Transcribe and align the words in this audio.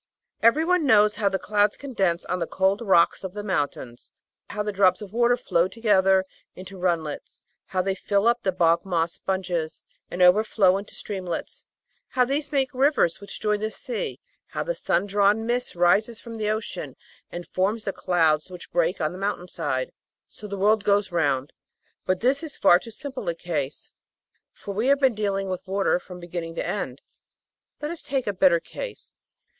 Everyone 0.41 0.87
knows 0.87 1.13
how 1.17 1.29
the 1.29 1.37
clouds 1.37 1.77
condense 1.77 2.25
on 2.25 2.39
the 2.39 2.47
cold 2.47 2.81
rocks 2.81 3.23
of 3.23 3.35
the 3.35 3.43
mountains, 3.43 4.11
how 4.49 4.63
the 4.63 4.71
drops 4.71 4.99
of 4.99 5.13
water 5.13 5.37
flow 5.37 5.67
together 5.67 6.25
into 6.55 6.79
run 6.79 7.03
lets, 7.03 7.39
how 7.67 7.83
they 7.83 7.93
fill 7.93 8.27
up 8.27 8.41
the 8.41 8.51
bog 8.51 8.83
moss 8.83 9.13
sponges 9.13 9.83
and 10.09 10.23
overflow 10.23 10.77
into 10.79 10.95
streamlets, 10.95 11.67
how 12.07 12.25
these 12.25 12.51
make 12.51 12.73
rivers 12.73 13.21
which 13.21 13.39
join 13.39 13.59
the 13.59 13.69
sea, 13.69 14.19
how 14.47 14.63
the 14.63 14.73
sun 14.73 15.05
drawn 15.05 15.45
mist 15.45 15.75
rises 15.75 16.19
from 16.19 16.39
the 16.39 16.49
ocean 16.49 16.95
and 17.31 17.47
forms 17.47 17.83
the 17.83 17.93
clouds 17.93 18.49
which 18.49 18.71
break 18.71 18.99
on 18.99 19.11
the 19.11 19.19
mountain 19.19 19.47
side. 19.47 19.91
So 20.27 20.47
the 20.47 20.57
world 20.57 20.83
goes 20.83 21.11
round. 21.11 21.53
But 22.07 22.21
this 22.21 22.41
is 22.41 22.57
far 22.57 22.79
too 22.79 22.89
simple 22.89 23.29
a 23.29 23.35
case, 23.35 23.91
for 24.51 24.73
we 24.73 24.87
have 24.87 24.99
been 24.99 25.13
dealing 25.13 25.47
with 25.47 25.67
water 25.67 25.99
from 25.99 26.19
beginning 26.19 26.55
to 26.55 26.65
end. 26.67 27.03
Let 27.83 27.91
us 27.91 28.01
take 28.01 28.25
a 28.25 28.33
better 28.33 28.59
case. 28.59 29.13